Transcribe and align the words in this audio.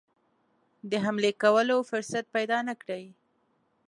د 0.89 0.91
حملې 1.05 1.31
کولو 1.43 1.77
فرصت 1.89 2.25
پیدا 2.35 2.57
نه 2.67 2.75
کړي. 2.81 3.05